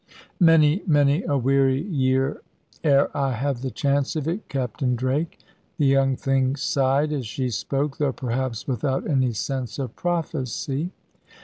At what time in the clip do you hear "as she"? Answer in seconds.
7.13-7.51